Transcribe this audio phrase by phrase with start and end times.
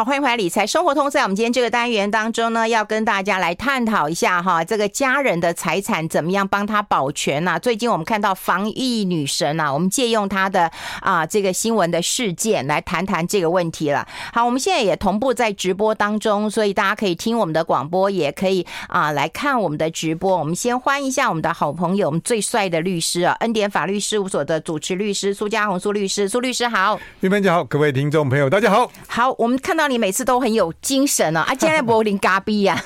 [0.00, 1.10] 好，欢迎回来理财生活通。
[1.10, 7.58] 在我们今天这个单元当中呢，要跟大家来探讨一下哈，这个家人的财产怎么样帮他保全呐？
[7.58, 14.08] 最近我们看到防疫女神呐，我们借用她的啊这个新闻的事件来谈谈这个问题了。
[14.32, 20.34] 好，我们现在也同步在直播当中，所以大家可以听我们的广播，也可以啊来看我们的直播。
[20.38, 32.80] 我们先欢迎一下我们的好朋友，我们最帅的律师啊，恩典法律事务所的主持律师苏家红苏律师，苏律师好，玉芬姐好，各位听众朋友大家好，好，我们看到你每次都很有精神哦，啊， 今天柏林咖啡呀，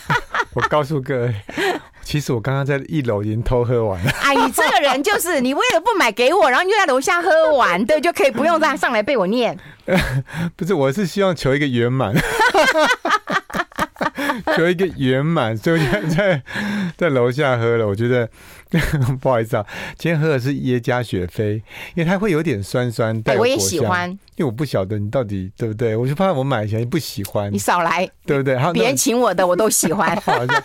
[0.54, 1.34] 我告诉各位，
[2.02, 4.10] 其实我刚刚在一楼已经偷喝完了。
[4.22, 9.56] 哎，你这个人就是，你为了不买给我，然后你就在楼下喝完，对，就可以不用再上来被我念。
[10.56, 12.14] 不是，我是希望求一个圆满。
[14.58, 16.42] 有一个圆满，所以我现在在
[16.96, 17.86] 在楼下喝了。
[17.86, 18.28] 我觉得
[19.20, 21.62] 不好意思啊，今天喝的是耶加雪菲，
[21.94, 27.52] 因为它会有点酸酸带、欸、我也喜欢，因为我不晓得你到底对不对，我就怕我买起来你不喜欢。
[27.52, 28.56] 你少来，对不对？
[28.72, 30.16] 别人请我的我都喜欢。
[30.20, 30.62] 好像，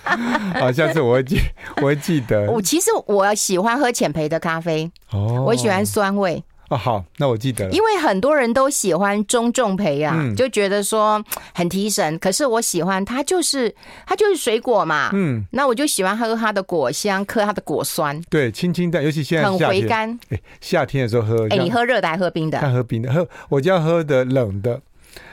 [0.59, 1.39] 好，下次我会记，
[1.77, 2.49] 我会记得。
[2.51, 6.43] 我其实我喜欢喝浅焙的咖啡，哦，我喜欢酸味。
[6.71, 7.71] 哦，好，那我记得了。
[7.71, 11.21] 因为很多人都喜欢中重焙啊，嗯、就觉得说
[11.53, 12.17] 很提神。
[12.19, 13.75] 可是我喜欢它，就是
[14.07, 18.19] 它就是水果嘛，嗯，那我就喜欢喝它的果香，喝它的果酸。
[18.29, 20.17] 对，清清淡，尤其现在很回甘。
[20.29, 21.45] 哎，夏天的时候喝。
[21.49, 22.57] 哎，你喝热的还喝冰的？
[22.71, 24.79] 喝冰的，喝我就要喝的冷的。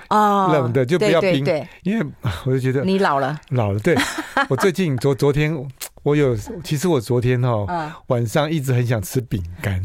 [0.09, 2.07] 哦，冷的就不要冰，对对对，因为
[2.47, 3.79] 我就觉得你老了，老了。
[3.79, 3.95] 对，
[4.49, 5.55] 我最近昨昨天
[6.03, 9.81] 我有，其实我昨天哦，嗯、晚上一直很想吃饼干。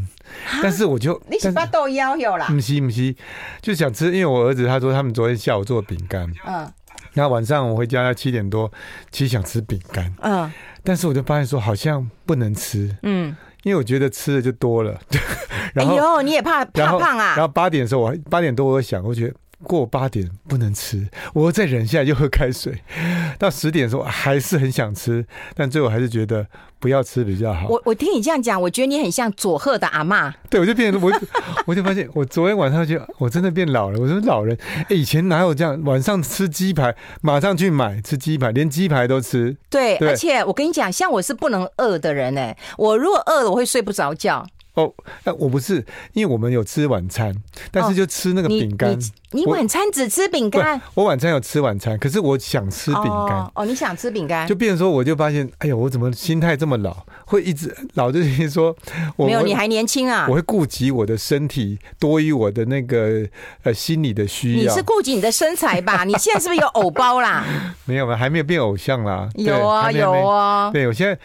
[0.61, 2.47] 但是我就你是把豆腰有啦？
[2.47, 3.15] 不是不是，
[3.61, 6.71] 就想吃，因为我儿子他说他们昨天下午做饼干，嗯，
[7.13, 8.71] 然后晚上我回家要七点多，
[9.11, 10.51] 其实想吃饼干，嗯，
[10.83, 14.99] 但是我就发现说好像不能吃，嗯，因为我觉得吃的就多了，
[15.73, 17.33] 然后、哎呦、你也怕怕胖啊？
[17.35, 19.33] 然后八点的时候我八点多我想，我觉得。
[19.63, 22.81] 过八点不能吃，我再忍下来就喝开水。
[23.39, 25.25] 到十点的时候还是很想吃，
[25.55, 26.45] 但最后还是觉得
[26.79, 27.67] 不要吃比较好。
[27.67, 30.31] 我我听你这样讲，我觉得你很像佐贺的阿嬷。
[30.49, 31.11] 对，我就变成我，
[31.65, 33.99] 我就发现我昨天晚上就我真的变老了。
[33.99, 34.57] 我说老人，
[34.89, 35.81] 哎，以前哪有这样？
[35.83, 39.57] 晚上吃鸡排，马上去买吃鸡排，连鸡排都吃。
[39.69, 44.45] 对，对而且我跟你讲，像我是不能饿的人哎，我如果饿了，我会睡不着觉。
[44.75, 47.33] 哦，那我不是，因为我们有吃晚餐，
[47.71, 48.93] 但是就吃那个饼干。
[48.93, 48.97] 哦
[49.35, 50.79] 你晚餐只吃饼干？
[50.93, 53.51] 我晚餐有吃晚餐，可是我想吃饼干。
[53.55, 56.95] 哦，你想吃饼干，就变成说，我就发现，哎呀，我怎么心态这么老？
[57.25, 58.75] 会一直老就是说，
[59.17, 60.27] 我没有，你还年轻啊！
[60.29, 63.27] 我会顾及我的身体多于我的那个
[63.63, 64.71] 呃心理的需要。
[64.71, 66.03] 你是顾及你的身材吧？
[66.05, 67.43] 你现在是不是有偶包啦？
[67.85, 69.27] 没有吧，还没有变偶像啦。
[69.33, 70.69] 有啊，有啊。
[70.71, 71.17] 对，我现在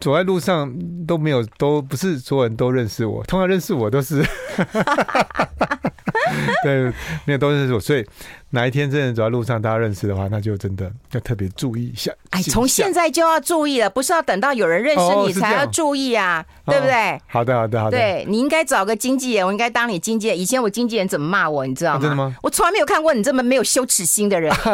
[0.00, 0.74] 走在路上
[1.06, 4.22] 都没有，都不是所有人都认识是我，通常认识我都是。
[6.62, 6.92] 对，
[7.24, 8.06] 没有都认识我，所以
[8.52, 12.10] 哪一天真的走在路上，大家认识的话，那就真的 要特别注意一下。
[12.30, 17.20] 哎，从现在就要注意了，不是要等到有人认识你才要注意啊，哦、对不对？
[17.28, 17.96] 好的，好的，好的。
[17.96, 20.38] 对，你应该找个经纪人，我应该当你经纪人。
[20.38, 21.98] 以前我经纪人怎么骂我，你知道吗？
[21.98, 22.34] 啊、真的吗？
[22.42, 24.52] 我从来没有看过你这么没有羞耻心的人。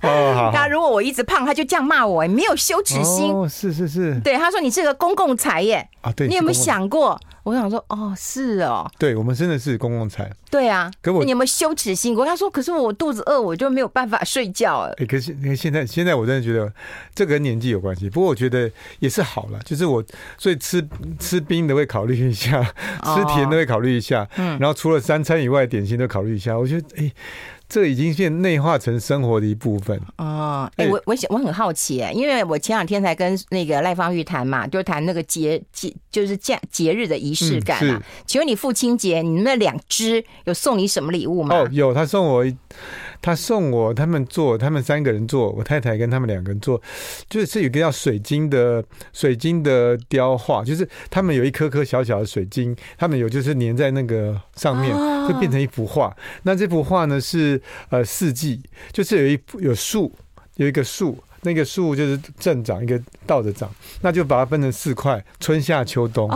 [0.00, 0.52] 哦，好。
[0.54, 3.30] 他如果我一直胖，他就这样骂我，没有羞耻心。
[3.30, 4.18] 哦，是是是。
[4.20, 5.86] 对，他说你是个公共财耶。
[6.00, 6.28] 啊，对。
[6.28, 7.20] 你有没有想过？
[7.42, 10.30] 我想说，哦，是哦，对，我们真的是公共财。
[10.52, 12.14] 对啊，可我你有没有羞耻心？
[12.14, 14.80] 我他说，可是我肚子饿，我就没有办法睡觉。
[14.98, 16.70] 哎，可是现在现在我真的觉得
[17.14, 18.10] 这个跟年纪有关系。
[18.10, 20.04] 不过我觉得也是好了，就是我
[20.36, 20.86] 所以吃
[21.18, 26.54] 吃冰的会考虑一下，吃甜的会考虑一下，嗯，然后除了三餐以外，点心都考虑一下。
[26.58, 27.10] 我觉得，哎。
[27.72, 30.70] 这已经变内化成生活的一部分哦。
[30.76, 37.98] 哎，我我想我很好奇哎，因为我前两天才跟那个赖芳玉谈嘛，就谈那个节节就是假节日的仪式感嘛。
[38.26, 41.56] 请问你父亲节，你那两只有送你什么礼物吗？
[41.56, 42.44] 哦，有，他送我。
[43.22, 46.82] 他送我，他们做，他们三个人做，我太太跟他们两个人做，
[47.30, 54.92] 就是有一个叫水晶的水晶的雕画，就是他们有一颗颗小小的水晶，他们有就是粘在那个上面，
[55.28, 56.14] 就变成一幅画。
[56.42, 58.60] 那这幅画呢是呃四季，
[58.92, 60.12] 就是有一有树，
[60.56, 66.28] 有一个树，那个树就是正长，一个倒着长，那就把它分成四块，春夏秋冬。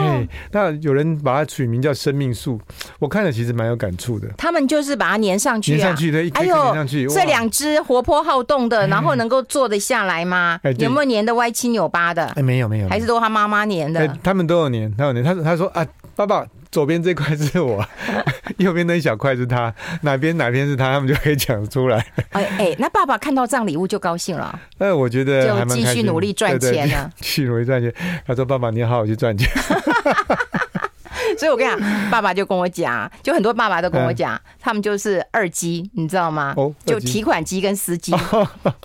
[0.00, 2.60] 嘿，那有人把它取名叫生命树，
[2.98, 4.28] 我看了其实蛮有感触的。
[4.36, 7.06] 他们就是把它粘上去，啊，粘上去，对，哎呦，粘上去。
[7.08, 10.58] 这两只活泼好动的，然后能够坐得下来吗？
[10.62, 12.24] 哎，有没有粘的歪七扭八的？
[12.36, 14.00] 哎，没有没有，还是都他妈妈粘的。
[14.00, 15.22] 哎，他们都有粘，他有粘。
[15.22, 15.86] 他他说啊，
[16.16, 16.46] 爸爸。
[16.74, 17.86] 左边这块是我，
[18.58, 22.04] 右边那一小块是他，哪边哪边是他，他们就可以讲出来。
[22.30, 24.58] 哎哎，那爸爸看到这样礼物就高兴了。
[24.78, 27.08] 哎，我觉得就继续努力赚钱呢。
[27.22, 27.94] 继续努力赚钱。
[28.26, 29.48] 他说：“爸爸，你好好去赚钱。
[31.38, 36.54] ”所以我跟你讲，爸爸就跟我讲，就很多爸爸都跟我讲，他们就是二机，你知道吗？
[36.56, 38.12] 哦，就提款机跟司机，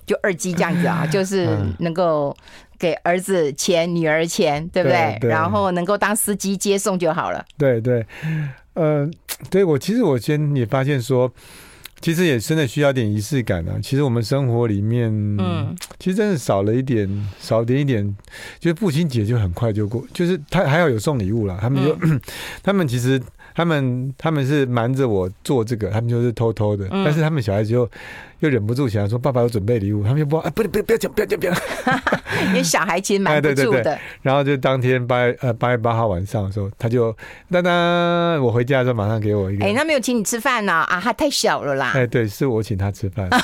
[0.06, 2.38] 就二机这样子啊，就是能够
[2.80, 5.20] 给儿子钱、女儿钱，对不对？
[5.30, 7.46] 然后能够当司机接送就好了。
[7.58, 8.06] 对对，
[8.74, 9.08] 呃，
[9.52, 11.32] 对我其实我先也发现说。
[12.02, 13.76] 其实也真的需要点仪式感啊！
[13.84, 17.06] 其实我们生活里面，嗯，其实真的少了一点，
[17.42, 18.16] 少点一点，
[18.58, 21.58] 就是父亲节就很快就过，就是他还要有送礼物啦。
[21.60, 22.22] 他们就，嗯、
[22.64, 23.22] 他们其实。
[23.60, 27.86] 他们他们是瞒着我做这个，他们就是偷偷的，嗯、但是他们小孩子又
[28.40, 31.62] 又忍不住想要说爸爸有准备礼物，他们又不啊不不不要讲不要讲不要讲，
[32.48, 33.56] 因为小孩其实瞒不住的。
[33.56, 37.14] 对对对，然后就当天八呃八月八号晚上的时候，他就
[37.52, 40.72] 当当我回家的时候马上给我一个，哎，那没有请你吃饭呢？
[40.72, 41.92] 啊，他太小了啦。
[41.94, 43.28] 哎，对，是我请他吃饭。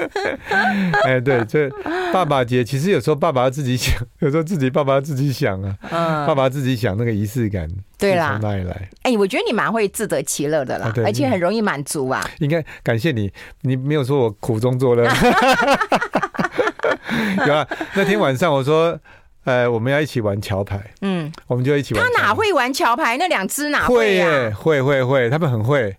[1.04, 1.68] 哎，对，这
[2.12, 7.68] 爸爸节其实有时候爸爸要自己想，有时候自己爸爸要自己想啊，嗯，爸爸自己想那个仪式感，
[7.98, 8.88] 对啦，从哪里来？
[9.02, 12.24] 哎，我觉得你蛮会自得其乐的啦，而且很容易满足啊。
[12.38, 13.30] 应该感谢你，
[13.62, 15.06] 你没有说我苦中作乐。
[17.46, 18.98] 有啊，那天晚上我说，
[19.44, 22.02] 呃，我们要一起玩桥牌，嗯，我们就一起玩。
[22.02, 23.16] 他哪会玩桥牌？
[23.18, 24.50] 那两只哪会耶？
[24.50, 25.96] 会会会，他们很会，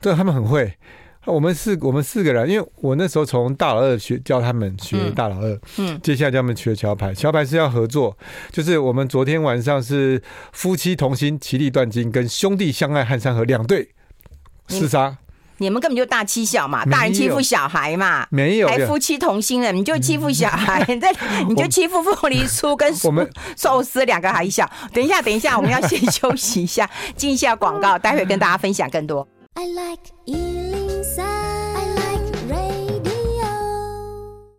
[0.00, 0.74] 对，他们很会。
[1.26, 7.14] 我们四我们四个人，因为我那时候从大老二学教他们学大老二，嗯，嗯接下来教他们学桥牌。
[7.14, 8.16] 桥牌是要合作，
[8.50, 10.22] 就是我们昨天晚上是
[10.52, 13.90] 夫妻同心，其利断金，跟兄弟相爱汉山河两队
[14.68, 15.18] 厮杀。
[15.58, 21.14] 你们根本就大欺小嘛，大人欺负小孩嘛，没有还夫妻同心了，你就欺负小孩，你 在
[21.46, 24.66] 你就欺负凤梨酥跟 我们寿司两个还小。
[24.94, 29.28] 等一下，等一下，我们要先休息一下，进一下广告，待会跟大家分享更多。
[29.52, 30.89] I like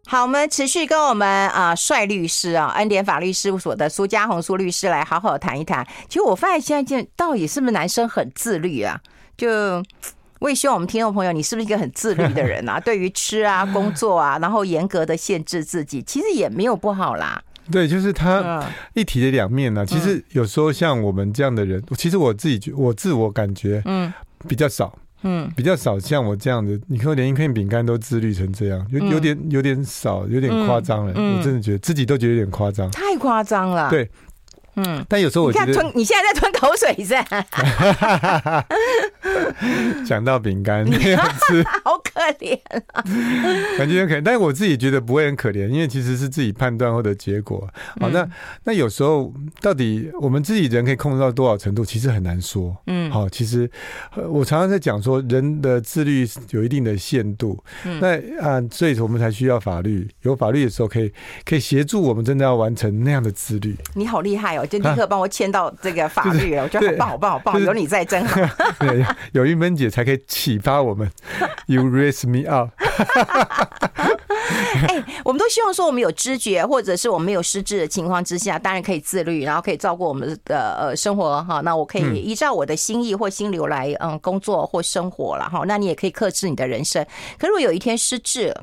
[0.08, 5.88] 好，我们持续跟我们啊帅律师啊恩典法律事务所的苏嘉宏苏律师来好好谈一谈。
[6.10, 9.00] 其实我发现现在到底是不是男生很自律啊？
[9.38, 9.82] 就
[10.40, 12.78] 我也希望我们听众朋友，你是不是一个很自律的人啊？
[12.84, 17.42] 对于吃啊、工作啊，然后严格的限制自己，其实也没有不好啦。
[17.72, 19.86] 对，就是他一体的两面呢、啊。
[19.86, 24.12] 其实有时候像我们这样的人，其实我自己觉我自我感觉嗯
[24.48, 24.94] 比较少。
[25.24, 31.14] 嗯，比较少像我这样的，你看我连一片饼干都自律成这样，有有点有点少，有点夸张了。
[31.14, 33.90] 我真的觉得自己都觉得有点夸张，太夸张了。
[33.90, 34.10] 对。
[34.78, 37.14] 嗯，但有时候我觉得你吞，你现在在吞口水是？
[40.08, 41.81] 讲到饼干没有吃，好
[42.14, 42.60] 可怜
[42.94, 43.04] 啊！
[43.78, 47.68] 感觉很可怜，但是我自己觉得不会很可怜，因为其实是自己判断后的结果。
[48.00, 48.28] 好，那
[48.64, 52.76] 那有时候到底我们自己人可以控制到多少程度，其实很难说。
[52.88, 53.70] 嗯，好，其实
[54.30, 57.62] 我常常在讲说，人的自律有一定的限度。
[57.86, 61.12] 嗯，那啊，所以我们才需要法律，有法律的时候可以
[61.46, 63.76] 可以协助我们真的要完成那样的自律。
[63.96, 64.66] 你好厉害哦！
[64.66, 68.42] 就立刻帮我签到这个法律了，啊就是、我觉得好棒好棒好棒，有你在真好。
[68.80, 71.10] 对，有玉芬姐才可以启发我们。
[71.68, 72.70] You raise me up。
[74.88, 81.62] 哎、欸，我们都希望说，我们有知觉，或者是我们没有失智的情况之下，当然可以自律，然后可以照顾我们的呃生活哈。
[81.62, 85.64] 那我可以依照我的心意或心流来嗯工作或生活了哈。
[85.68, 87.06] 那你也可以克制你的人生。
[87.38, 88.54] 可如果有一天失智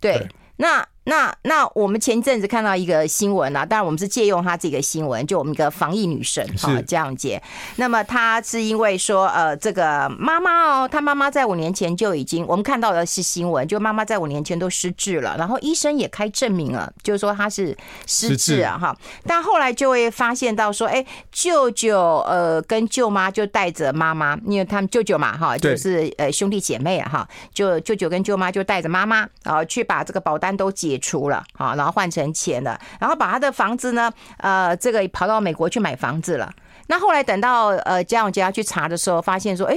[0.00, 0.26] 对
[0.56, 0.86] 那。
[1.08, 7.40] 那那我们前一阵子看到一个新闻啊，当然我们是借用他这个新闻，就我们一个防疫女神哈江姐。
[7.76, 17.76] 那么她是因为说呃这个妈妈哦，她妈妈在五年前就已经我们看到的是新闻，就妈妈在五年前都失智了，然后医生也开证明了，就是说她是
[18.08, 18.96] 失智啊哈。
[19.24, 30.95] 但后来就会发现到说，哎，舅舅呃跟舅妈就带着妈妈，因为他们舅舅嘛哈，就是呃兄弟姐妹啊哈，就舅舅跟舅妈就带着妈妈然后去把这个保单都解。
[30.98, 36.52] 出了啊，然后换成钱了，然后把他的房子呢，呃，这个跑到美国去买房子了。
[36.88, 39.76] 那后来等到呃家永杰去查的时候，发现说，哎，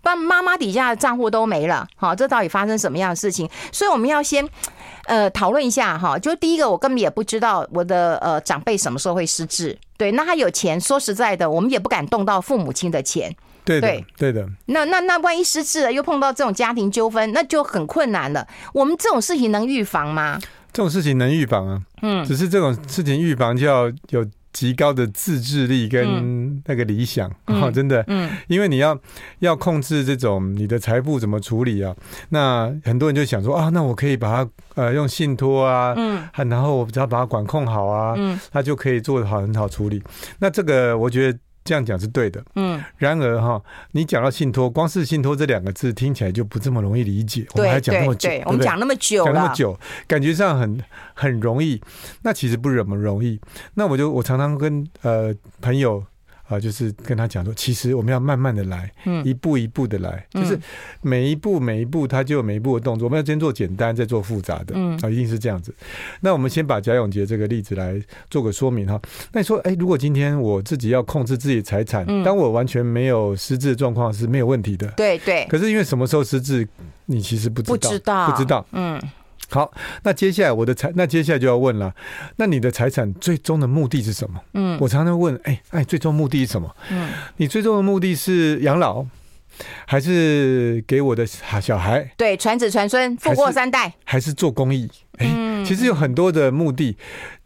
[0.00, 1.86] 爸妈妈底下的账户都没了。
[1.96, 3.50] 好，这到底发生什么样的事情？
[3.72, 4.48] 所以我们要先
[5.04, 6.18] 呃讨论一下哈。
[6.18, 9.78] 就第一个，我根本也不知道我的呃长辈什么时候会失智。
[9.98, 13.34] 对，那他有钱，说实在的，我们也不敢动到父母亲的钱。
[13.64, 14.48] 对对，对的。
[14.66, 18.46] 那那那万一失智了，又碰到这种家庭纠纷，那就很困难了。
[18.72, 20.40] 我们这种事情能预防吗？
[20.76, 28.94] 这种事情能预防啊，嗯，只是这种事情预防就要有极高的自制力跟那个理想啊，真的，嗯，因为你要
[29.38, 31.96] 要控制这种你的财富怎么处理啊？
[32.28, 40.02] 那很多人就想说啊，那我可以把它呃用信托啊，嗯，然后我只要把它管控好啊，嗯，它就可以做得好很好处理。
[40.40, 41.38] 那这个我觉得。
[41.66, 42.82] 这样讲是对的，嗯。
[42.96, 47.44] 然而哈，你讲到信托，光是信托这两个字听起来就不这么容易理解。
[47.54, 50.80] 我们还讲那么久，我们讲那么久，讲那么久，感觉上很
[51.12, 51.82] 很容易。
[52.22, 53.40] 那其实不怎么容易。
[53.74, 56.02] 那我就我常常跟呃朋友
[56.48, 60.58] 啊，就是跟他讲说，其实我们要慢慢的来，嗯，一步一步的来，就是
[61.02, 65.74] 每一步每一步，他就有每一步的动作，我们要先做简单，再做复杂的，嗯，啊，一定是这样子。
[66.20, 68.00] 那我们先把贾永杰这个例子来
[68.30, 69.00] 做个说明哈。
[69.32, 75.46] 那你说，哎，如果今天我自己要控制自己的财产，当我完全没有失智的状况是没有问题的，对对。
[75.48, 76.66] 可是因为什么时候失智，
[77.06, 79.02] 你其实不知道，不知道，不知道，嗯。
[79.48, 79.72] 好，
[80.02, 81.94] 那接下来我的财，那接下来就要问了，
[82.36, 84.40] 那你的财产最终的目的是什么？
[84.54, 86.74] 嗯，我常常问，哎哎，最终目的是什么？
[86.90, 89.06] 嗯，你最终的目的是养老，
[89.86, 92.10] 还是给我的小孩？
[92.16, 94.90] 对，传子传孙，富过三代还，是做公益？
[95.18, 95.26] 哎，
[95.64, 96.96] 其实有很多的目的，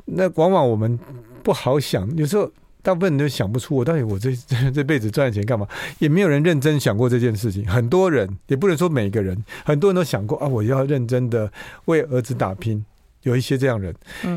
[0.06, 0.98] 那往往我们
[1.42, 2.50] 不好想，有时候。
[2.82, 5.66] 大部分人都想不出，我到底我这这 这辈子赚钱干嘛？
[5.98, 7.66] 也没有人认真想过这件事情。
[7.68, 11.50] 很多人也不能说每个人，很多人都想过啊，我要认真的
[11.86, 12.84] 为儿子打拼。
[13.22, 13.94] 有一些这样人，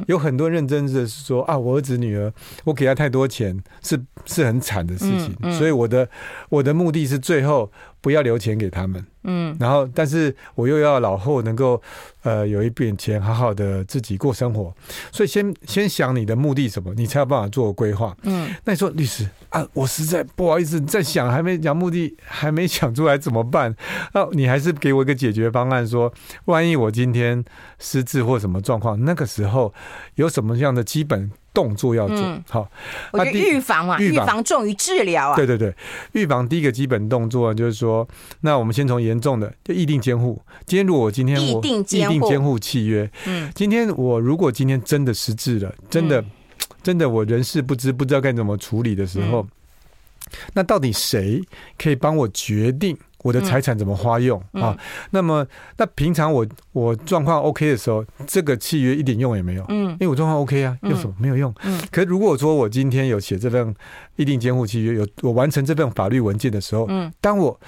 [0.07, 2.33] 有很多认真的说啊，我儿子女儿，
[2.65, 6.09] 我给他太多钱是是很惨的事情，所以我的
[6.49, 7.71] 我的目的是最后
[8.03, 9.03] 不要留钱给他们。
[9.23, 11.81] 嗯，然后，但是我又要老后能够，
[12.23, 14.75] 呃，有一笔钱，好好的自己过生活，
[15.13, 18.13] 所以先先想你的目的什么，你才有办法做规划。
[18.23, 23.73] 嗯，那你说律师啊，我实在不好意思在想，还没讲目的，还没想出来怎么办？
[24.13, 26.13] 那你还是给我一个解决方案，说
[26.45, 27.41] 万一我今天
[27.79, 29.73] 失智或什么状况，那个时候
[30.15, 31.31] 有什么样的基本。
[31.53, 32.17] 动作要做
[32.49, 32.67] 好，
[33.11, 35.35] 我觉得预防嘛，预防重于治疗啊。
[35.35, 35.73] 对对对，
[36.13, 38.07] 预防第一个基本动作就是说，
[38.41, 40.41] 那我们先从严重的，就议定监护。
[40.65, 46.23] 今天如果我今天我议定监护契约，嗯，今天我如果今天真的失智了，真的
[46.81, 49.47] 真的我人事不知，不知道该怎么处理的时候，
[50.53, 51.43] 那到底谁
[51.77, 52.97] 可以帮我决定？
[53.23, 54.77] 我的财产怎么花用、嗯、啊？
[55.09, 55.43] 那么，
[55.77, 59.65] 那平常我我状况 OK 的时候，这个契约一点用也没有。
[59.69, 61.51] 嗯，因为我状况 OK 啊，用什么没有用。
[61.63, 63.73] 嗯，可是如果说我今天有写这份
[64.17, 67.59] 一定监护契约，有我完成这份法律文件的时候，嗯，当我。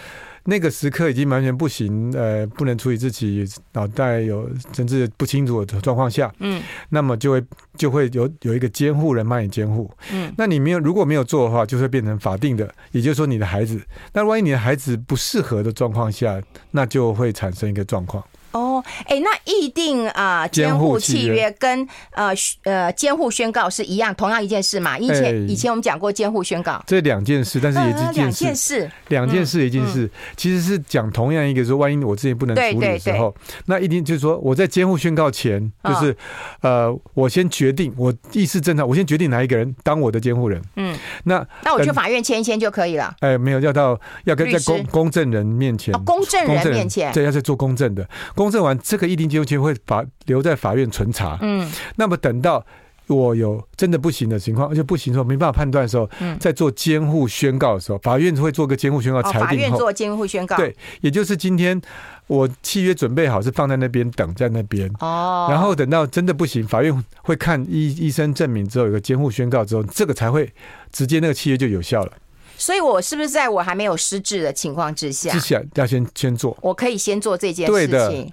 [0.48, 7.44] 那个时刻已经完全不行，呃，不能处理自己脑袋有甚至不清楚的状况下，嗯，那么就会
[7.76, 13.82] 就会有有一个监护人帮你监护，嗯，那你没有如果没有做的话，就会变成法定的，也就是说你的孩子，
[14.14, 18.24] 那万一你的孩子不适合的状况下，那就会产生一个状况。
[18.52, 18.65] 哦，
[19.06, 24.98] 哎，那议定啊监护契约跟呃呃监护宣告是一样，同样一件事嘛？
[24.98, 36.16] 以前以前我们讲过监护宣告，这两件事，但是也是两件事，两件事一件事，其实是讲同样一个说，万一我之前不能处理的时候，那一定就是说我在监护宣告前，就是
[36.62, 40.62] 呃我先决定我意识正常，我先决定哪一个人当我的监护人。
[40.76, 43.16] 嗯，那那我去法院签一签就可以了。
[43.20, 48.08] 哎，没有要到要跟在公公证人面前，公证人面前，对，要在做公证的。
[48.36, 51.38] 公证完，这个议定监护权会法留在法院存查。
[51.42, 52.66] 嗯，那么等到
[53.08, 61.80] 我有真的不行的情况，而且不行的时候没办法判断的时候，嗯，在做监护宣告的时候，法院会做个监护宣告裁定后，法院做监护宣告，对，也就是今天
[62.28, 64.92] 我契约准备好是放在那边等在那边。
[65.00, 70.52] 哦，然后等到真的不行，法院会看医医生证明之后有个监护宣告之后，这个才会
[70.92, 72.12] 直接那个契约就有效了。
[72.58, 78.32] 所以，我是不是在我还没有失智的情况之下，之前要先先做，我可以先做这件事情。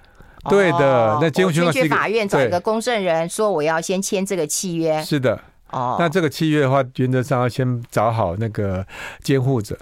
[0.49, 5.01] 对的，那监护去法院找一个公证人，说我要先签这个契约。
[5.03, 5.39] 是的，
[5.71, 8.85] 哦，那这个契约的话，原则上要先找好那个
[9.21, 9.77] 监护者。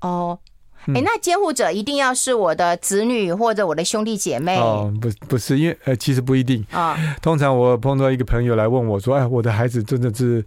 [0.00, 0.38] 哦。
[0.86, 4.56] 哎、欸，那监护者一定要是我的子女或者我的兄弟姐妹？
[4.56, 6.96] 哦，不，不是，因为呃，其实不一定啊。
[7.20, 10.42] 通常我碰到一个朋友来问我说：“哎，我的孩子真的是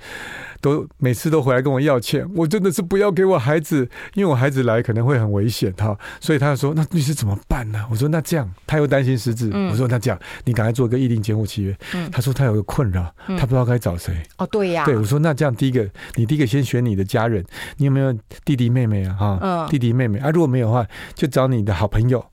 [0.64, 9.50] 都每次都回来跟我要钱，我真的是不要给我孩子，因为我孩子来可能会很危险哈。”所以他说：“那律师怎么办呢？”我说：“那这样，他又担心失智。
[9.54, 11.78] 嗯”我说：“那这样，你赶快做一个议定监护契约。
[11.94, 14.14] 嗯”他说：“他有个困扰，他不知道该找谁。
[14.14, 14.86] 嗯”哦，对呀。
[14.86, 17.44] 对，我说：“那这样，第一个，你第一个先选你的家人，
[17.76, 18.14] 你有没有
[18.46, 19.14] 弟弟妹妹啊？
[19.20, 22.24] 哈，嗯，弟弟妹妹。”啊，如果没有的话，就找你的好朋友，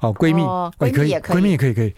[0.00, 0.42] 哦，闺蜜，
[0.78, 1.94] 闺蜜也可以，闺蜜也可以，可以。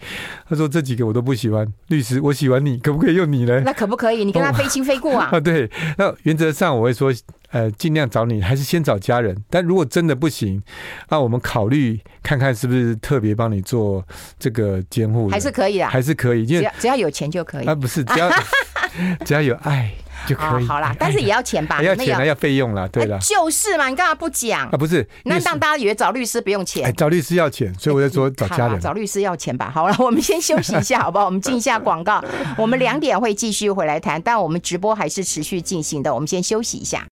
[0.47, 3.59] 他说这几个我都不喜欢，律师我喜欢你，可不可以用你呢？
[3.65, 4.23] 那可不可以？
[4.23, 5.29] 你跟他非亲非故啊？
[5.33, 5.69] 啊，对。
[5.97, 7.13] 那原则上我会说，
[7.51, 9.35] 呃，尽量找你，还是先找家人。
[9.49, 10.61] 但如果真的不行，
[11.09, 14.05] 那我们考虑看看是不是特别帮你做
[14.39, 18.31] 这个监护，还是可以啊，还是可以，只要只要有钱就可以啊，不是只要
[19.25, 19.91] 只要有爱。
[20.27, 21.81] 就可以、哦、好啦， 但是也要钱吧？
[21.83, 24.77] 要钱了，要费用了，对了，就是嘛，你干嘛不讲啊？
[24.77, 29.71] 不是，那让大家以为找律师不用钱，哎、找律师要钱，所以我就说找家人，找律师要钱吧。
[29.73, 31.25] 好了， 我们先休息一下，好不好？
[31.25, 32.23] 我们进一下广告，
[32.57, 37.05] 我们两点会继续回来谈，但我们直播还是持续进行的，我们先休息一下。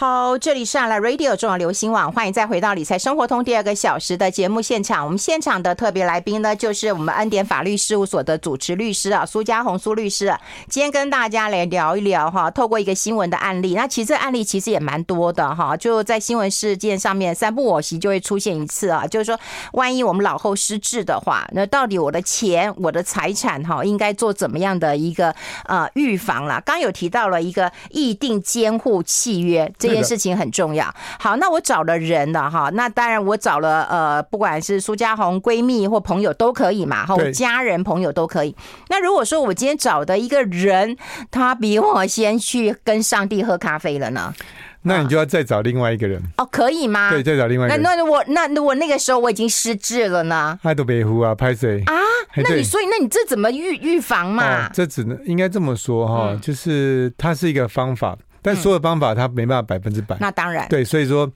[0.00, 5.04] 好，这里是阿拉 Radio 中广流行网，欢迎再回到理财生活通第二个小时的节目现场。
[5.04, 10.34] 我们现场的特别来宾呢，就是我们恩典法律事务所的主持律师啊，苏嘉宏苏律师。
[10.70, 19.38] 今天跟大家来聊一聊哈，透过一个新闻的案例，那其实这案例其实也蛮多的哈，就在新闻事件上面三不我时就会出现一次啊，就是说，
[19.72, 25.34] 万一我们老后失智的话，那到底我的钱、我的财产哈，应该做怎么样的一个
[25.66, 26.58] 呃预防啦？
[26.64, 30.92] 刚有提到了一个议定监护契约这件事情很重要。
[31.18, 38.54] 好，那我找了人了哈，那当然我找了呃，不管是苏家红闺蜜或朋友都可以嘛，哈，家人朋友都可以。
[38.88, 40.96] 那如果说我今天找的一个人，
[41.30, 44.34] 他比我先去跟上帝喝咖啡了呢？
[44.82, 47.10] 那你就要再找另外一个人哦，可以吗？
[47.10, 47.82] 对，再找另外一个人。
[47.82, 50.58] 那那我那我那个时候我已经失智了呢？
[50.62, 51.92] 爱都别呼啊，拍谁啊？
[52.36, 54.70] 那你所以那你这怎么预预防嘛？
[54.72, 58.16] 这只能应该这么说哈，就是它是一个方法。
[58.42, 60.68] 但所有方法它没办法百分之百，那当然。
[60.68, 61.30] 对，所以说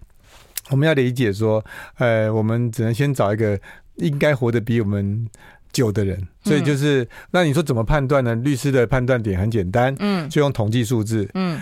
[0.70, 1.64] 我们要理解说，
[1.98, 3.58] 呃，我们只能先找一个
[3.96, 5.28] 应该活得比我们
[5.72, 8.34] 久的人，所以就是那你说怎么判断呢？
[8.34, 11.60] 律师的判断点很简单，嗯，就用统计数字，嗯。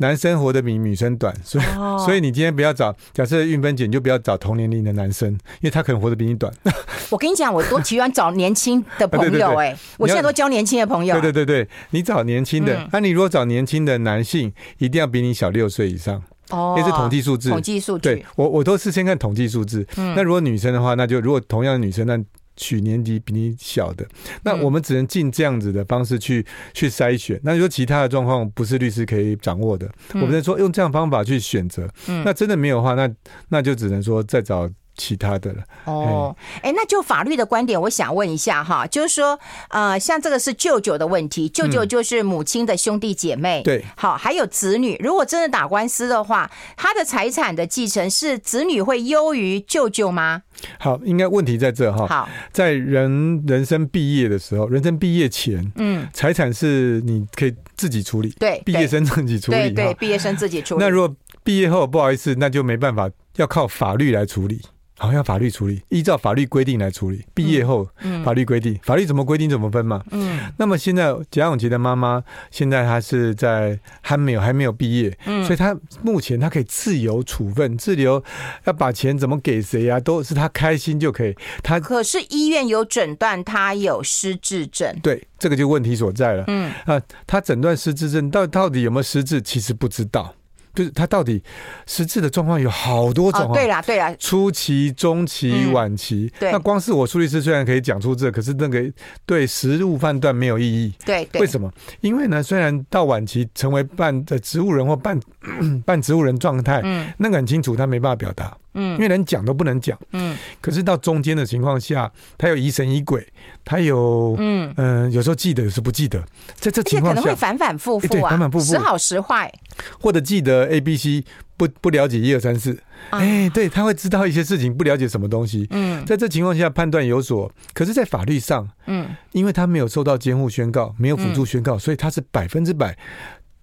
[0.00, 2.00] 男生活得比女生短，所以、oh.
[2.04, 6.52] 所以你今天不要找，假设孕分姐，你就不要找同年龄的男生，因为他可能活得比你短。
[7.10, 11.20] 我跟你讲，我都喜欢找年轻的朋友、 欸，哎，我现在都交年轻的朋友。
[11.20, 17.50] 对对对对，你找年轻的，那、嗯啊、你如果找年轻的男性，一定要比你小六岁以上，哦，这是统计数字。
[17.50, 19.86] 统计数据，对我我都是先看统计数字。
[19.96, 22.18] 嗯，那如果女生的话，那就如果同样的女生，那。
[22.56, 24.06] 取年纪比你小的，
[24.42, 27.40] 那我们只能尽这样子的方式去去筛选。
[27.42, 31.88] 那你说其他的状况不是律师可以掌握的，我们在说用这样方法去选择。
[32.24, 33.10] 那真的没有的话，那
[33.48, 34.70] 那就只能说再找。
[35.00, 35.62] 其他的了。
[35.86, 39.40] 哦，哎，那就法律的观点，我想问一下哈，就是说，
[39.70, 50.42] 呃，像这个是舅舅的问题，舅舅就是母亲的兄弟姐妹，对，好，还有子女，如果真的打官司的话，他的财产的继承是子女会优于舅舅吗？
[50.78, 60.84] 好，应该问题在这哈，好，在人人生毕业的时候，人生毕业前，嗯，财产是你可以自己处理，对，毕业生自己处理，对，对，毕业生自己处理。
[60.84, 64.60] 那如果毕业后不好意思，那就没办法，要靠法律来处理。
[65.02, 67.24] 好，要法律处理，依照法律规定来处理。
[67.32, 67.88] 毕业后，
[68.22, 70.04] 法律规定，法律怎么规定怎么分嘛。
[70.10, 70.38] 嗯。
[70.58, 78.22] 那么现在贾永琪的妈妈，现在她是在还没有还没有毕业，嗯，所以她目前她可以自由处分，自由
[78.64, 81.34] 要把钱怎么给谁啊，都是她开心就可以。
[81.62, 86.44] 她可是医院有诊断她有失智症，对，这个就问题所在了。
[86.48, 90.34] 嗯啊，她诊断失智症到到底有没有失智，其实不知道。
[90.74, 91.42] 就是他到底
[91.86, 96.32] 实质的状况有好多种，对啦，对啦，初期、中期、晚期。
[96.38, 98.82] 对那光是我苏律师虽然可以讲出这，可是那个
[99.26, 100.92] 对实物判断没有意义。
[101.04, 101.70] 对，为什么？
[102.00, 105.18] 因为呢，虽然到晚期成为半的植物人或半
[105.84, 108.56] 半植物人状态，嗯，那个很清楚，他没办法表达。
[108.74, 109.98] 嗯，因为连讲都不能讲。
[110.12, 113.26] 嗯，可是到中间的情况下，他有疑神疑鬼，
[113.64, 114.72] 他有嗯。
[114.76, 116.22] 嗯、呃，有时候记得，有时候不记得，
[116.54, 119.52] 在这情况下可能会反反复复啊，反反复复，时好时坏，
[120.00, 121.24] 或者记得 A B C
[121.56, 122.78] 不不了解一二三四，
[123.10, 125.66] 哎，对，他会知道一些事情，不了解什么东西。
[125.70, 132.96] 嗯，在这情况下判断有所，可是，在法律上，嗯，因为他没有受到监护宣告，没有辅助宣告，所以他是百分之百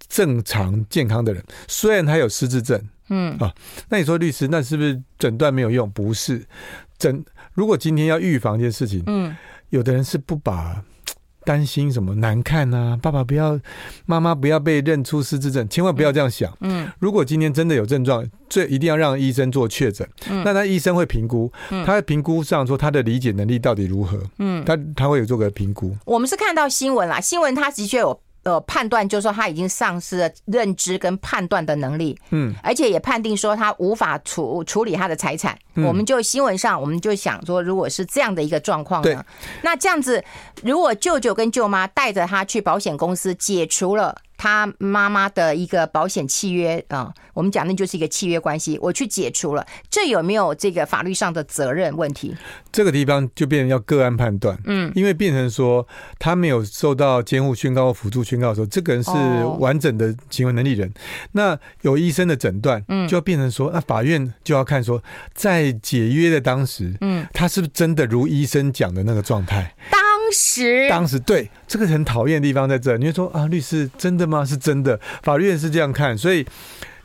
[0.08, 2.80] 正常健康的人，虽然他有失智症。
[3.08, 3.54] 嗯啊，
[3.88, 5.90] 那你说律师，那是不是诊断没有用？
[5.90, 6.46] 不是，
[6.98, 9.36] 诊如果今天要预防一件事情，嗯，
[9.70, 10.82] 有的人是不把
[11.44, 13.58] 担心什么难看啊，爸爸不要，
[14.04, 16.54] 妈妈不要被认出失智症，千万不要这样想。
[16.60, 20.06] 嗯，如果今天真的有症状，最一定要让医生做确诊。
[20.28, 24.20] 嗯，那他医生会评估，他在评估上说他的理解能力到底如何？
[24.38, 25.96] 嗯，他他会有做个评估。
[26.04, 28.20] 我们是看到新闻啦，新闻他的确有。
[28.48, 35.54] 呃，判断就是说他已经丧失了认知跟判断的能力，嗯，而且也判定说他无法处处理他的财产。
[35.74, 39.22] 嗯，我们就新闻上，我们就想说，如果是这样的一个状况呢，
[39.60, 40.24] 那这样子，
[40.62, 44.16] 如果舅舅跟舅妈带着他去保险公司解除了。
[44.38, 52.34] 他妈妈的一个保险契约啊，我们讲那就是一个契约关系，我去解除了，这有没有这个法律上的责任问题？
[52.72, 55.86] 这个地方就变成要个案判断，嗯，因为变成说
[56.18, 59.10] 他没有受到监护宣告或辅助宣告的时候，这个人是
[59.58, 60.90] 完整的行为能力人，
[61.32, 65.02] 那有医生的诊断，嗯，就要变成说，那法院就要看说，
[65.34, 69.74] 在解约的当时，嗯，他是不是真的如医生讲的那个状态？
[69.90, 70.00] 当
[70.32, 74.44] 时，当时对这个很讨厌的地方在这，你会说啊，律师真的吗？
[74.44, 76.46] 是真的，法律院是这样看，所以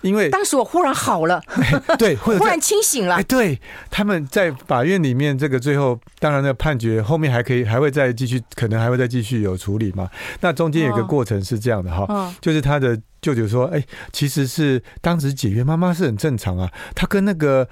[0.02, 1.42] 因为当时我忽然好了，
[1.98, 3.60] 对，或者忽然清醒了，对，
[3.90, 10.10] 他们在法院里面这个最后，当然的判决后面还可以还会再继续，可能还会再继续有处理嘛。
[10.42, 13.82] 那中间有个过程是这样的哈，就是他的舅舅说：“哎，
[14.12, 16.70] 其实是当时解约，妈妈是很正常啊。
[16.94, 17.68] 他跟那个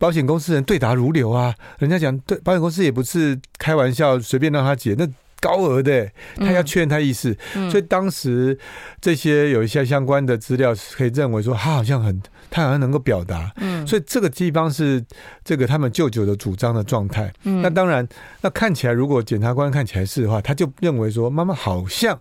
[0.00, 1.54] 保险公司人对答如流啊。
[1.78, 5.06] 人家讲，对保险公司也不是开玩笑，随便让他解那
[5.40, 7.36] 高额的，他要确认他意思。
[7.70, 8.58] 所以当时
[9.00, 13.52] 这些有一些相关的资料，可以认为说他好像很，他好像能够表达。
[13.58, 15.04] 嗯所以这个地方是
[15.44, 17.32] 这个他们舅舅的主张的状态。
[17.42, 18.08] 那当然，
[18.40, 22.18] 那看起来如果检察官看起来是的话，他就认为说妈妈好像。”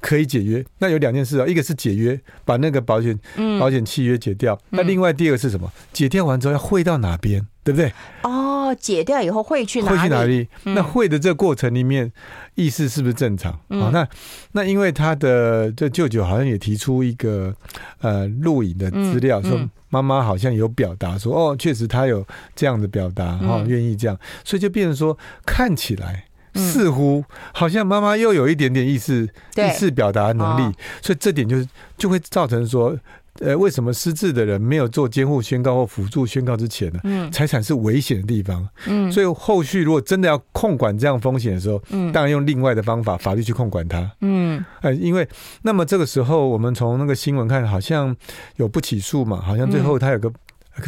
[0.00, 3.18] 可以解约，那有两件事啊，一个是解约，把那个保险
[3.58, 4.54] 保险契约解掉。
[4.70, 5.70] 嗯、那另外第二个是什么？
[5.92, 7.92] 解掉完之后要汇到哪边，对不对？
[8.22, 9.96] 哦，解掉以后汇去哪里？
[9.96, 10.48] 汇去哪里？
[10.64, 12.10] 嗯、那汇的这个过程里面，
[12.54, 13.52] 意思是不是正常？
[13.52, 14.08] 啊、嗯哦，那
[14.52, 17.54] 那因为他的这舅舅好像也提出一个
[18.00, 26.24] 呃录影的资料，嗯、说妈妈好像有表达说，哦，确实他有这样的表达，哈、哦，愿意这样，所以就变成说看起来。
[26.54, 29.68] 似乎好像妈妈又有一点点意思，对。
[29.68, 32.96] 意思表达能力，哦、所以这点就是就会造成说，
[33.40, 37.00] 呃，为什么失智的人没有做监护宣告或辅助宣告之前呢？
[37.04, 45.26] 嗯，财产是危险的地方，嗯，所以后续如果真的要控管这样风险的时候，嗯，当然用另外的方法，法律去控管它，嗯，呃，因为
[45.62, 48.14] 那么这个时候我们从那个新闻看，好像
[48.56, 50.30] 有不起诉嘛，好像最后他有个。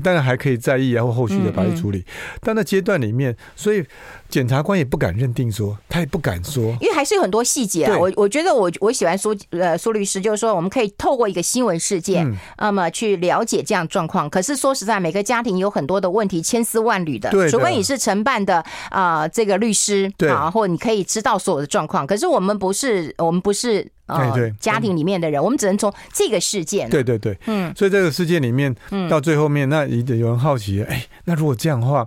[0.02, 1.98] 当然还可以在意，然后后续的法律处理。
[1.98, 3.84] 嗯嗯、但那阶段里面，所以
[4.32, 7.98] 检察官也不敢认定说，他也不敢说，因为还是有很多细节啊。
[7.98, 14.30] 我我觉得我我喜欢苏呃苏律师，就是说我们可以透过一个新闻事件，嗯、那么去了解这样状况。
[14.30, 17.28] 可是说实在，每个家庭有很多的问题，千丝万缕的。
[17.28, 22.06] 对的，除非你是承办的啊、呃，这个律师对啊，或你可以知道所有的状况。
[22.06, 23.86] 可是我们不是，我们不是。
[24.06, 26.90] 啊对，家庭里面的人，嗯、我们只能从这个事件。
[26.90, 28.74] 对对对，嗯，所以这个事件里面，
[29.08, 32.06] 到最后面，那有人好奇，哎，那如果这样的话，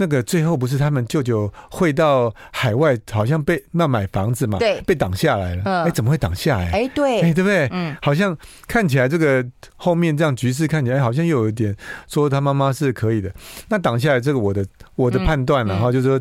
[0.00, 6.70] 那个最后不是他们舅舅汇到海外，好像被那买房子嘛，对，被挡下来了，哎、嗯，怎么会挡下来？
[6.70, 7.68] 哎，对，哎，对不对？
[7.70, 8.34] 嗯，好像
[8.66, 9.44] 看起来这个
[9.76, 11.76] 后面这样局势看起来好像又有一点
[12.08, 13.30] 说他妈妈是可以的，
[13.68, 14.64] 那挡下来这个我的
[14.96, 16.20] 我的判断了哈，就是说。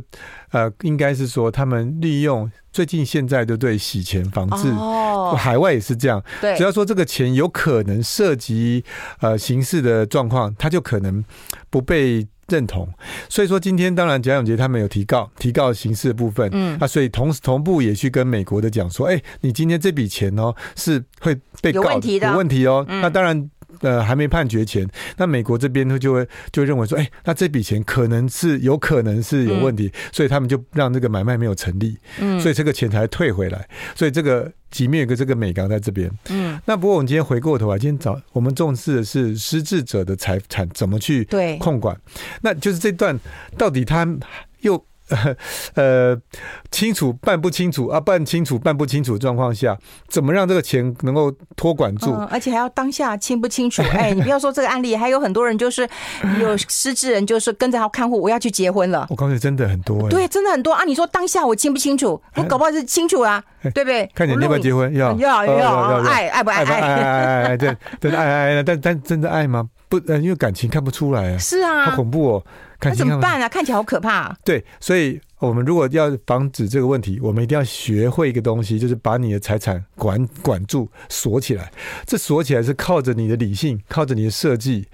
[0.52, 6.20] 呃，应该是说他们利用最近现在的对洗钱防治，哦，海外也是这样。
[6.42, 8.84] 对，只要说这个钱有可能涉及
[9.20, 11.24] 呃刑事的状况，他就可能
[11.70, 12.88] 不被认同。
[13.30, 16.50] 所以说今天当然蒋永杰他们有提告，提告刑事的部分。
[16.52, 22.86] 嗯，啊，所以同时同步也去跟美国的讲说，哎，你今天这笔钱哦是会被告有问题的，有问题哦。
[22.88, 23.50] 嗯，那当然。
[23.82, 24.88] 呃，还没判决前，
[25.18, 41.28] 那美国这边他就会就会认为说，哎、欸，那这笔钱可能是有可能是有问题，嗯、所以他们就让这个买卖没有成立，嗯，所以这个钱才退回来，所以这个里面有个这个美港在这边，嗯，那不过我们今天回过头来，今天早我们重视的是失智者的财产怎么去
[41.60, 41.98] 控管，
[42.42, 43.20] 那就是这段
[43.58, 44.08] 到底他
[44.62, 44.88] 又。
[45.76, 46.17] 呃，
[46.72, 48.00] 清楚办不清楚啊？
[48.00, 52.12] 办清楚办不清楚状况下，怎么让这个钱能够托管住？
[52.12, 53.82] 嗯，而且还要当下清不清楚？
[53.93, 55.88] 哎，你不要说这个案例，还有很多人就是
[56.39, 59.08] 有失智人，就是跟着他看护，我要去结婚了。
[59.10, 60.84] 我告诉你，真的很多，对，真的很多啊！
[60.84, 62.22] 你说当下我清不清楚？
[62.36, 63.43] 我搞不好是清楚啊，
[63.74, 64.10] 对不对？
[64.13, 64.93] 看你要不要结婚？
[64.95, 69.67] 要要要爱爱不爱爱爱爱爱对，真的爱爱，但但真的爱吗？
[69.89, 71.38] 不，呃因为感情看不出来啊。
[71.38, 72.45] 是啊，好恐怖哦。
[72.82, 73.49] 那怎么办啊？
[73.49, 74.38] 看起来好可怕啊。
[74.45, 81.69] 对，所以我们如果要防止这个问题，我们一定要学会一个东西，就是把你的财产管管住、锁起来。
[82.06, 84.88] 这锁起来是靠着你的理性，靠着你的设计，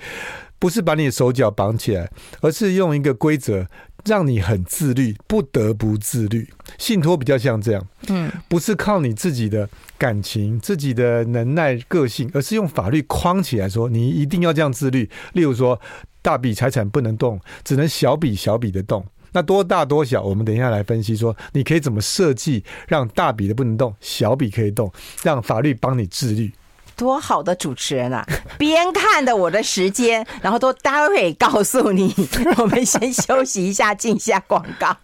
[0.58, 2.10] 不是把你的手脚绑起来，
[2.42, 3.68] 而是用一个规则
[4.06, 6.50] 让你很自律，不得不自律。
[6.78, 15.10] 信托比较像这样，嗯，不是靠你自己的感情、自己的能耐、个性，而是用法律框起来说，你一定要这样自律。
[15.34, 15.80] 例如说。
[16.26, 19.06] 大笔财产不能动，只能小笔小笔的动。
[19.32, 21.16] 那多大多小，我们等一下来分析。
[21.16, 24.92] 说你可以怎么设计，让大笔的不能动，小笔可以动，
[25.22, 26.52] 让法律帮你自律。
[26.96, 28.26] 多好的主持人啊！
[28.58, 32.14] 边看的我的时间，然后都待会告诉你。
[32.58, 34.96] 我们先休息一下，进一下广告。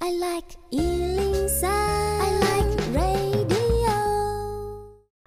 [0.00, 0.44] I like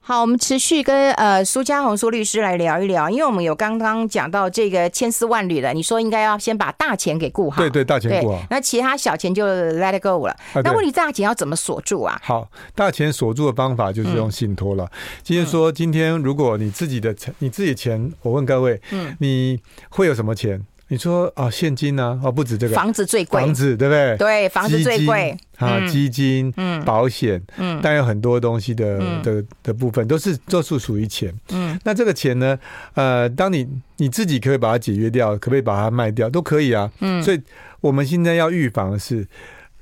[0.08, 10.32] 好，我们持续跟呃苏嘉宏苏律师来聊一聊，因为我们有刚刚讲到这个千丝万缕的，你说应该要先把大钱给顾好，对对，大钱顾好，那其他小钱就 let it go 了。
[10.54, 12.18] 啊、那问题大钱要怎么锁住啊？
[12.24, 14.86] 好，大钱锁住的方法就是用信托了。
[14.86, 14.90] 嗯、
[15.24, 20.66] 今天说，今天如果你自己的钱，你自己的钱，我问各位，嗯，你会有什么钱？
[20.90, 22.20] 你说啊，现金呢？
[22.24, 24.18] 哦，不止这个，房子最贵，房子对不对？
[24.18, 31.34] 对，房子最贵啊，基金、嗯，保险，嗯，但有很多东西的的的部分都是都是属于钱。
[31.50, 32.58] 嗯，那这个钱呢？
[32.94, 36.30] 呃，当你你自己可以把它解约掉，可不可以把它卖掉？
[36.30, 36.90] 都可以啊。
[37.00, 37.42] 嗯，所以
[37.82, 39.28] 我们现在要预防的是。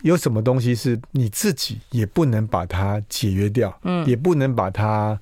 [0.01, 5.19] 有什么东西是你自己也不能把它解约掉，嗯，也不能把它